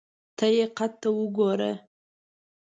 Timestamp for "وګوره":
1.17-1.71